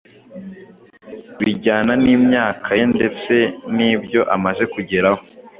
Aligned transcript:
bijyana 1.39 1.93
n’imyaka 2.03 2.69
ye 2.79 2.85
ndetse 2.95 3.33
n’ibyo 3.75 4.21
amaze 4.35 4.63
kugeraho 4.73 5.21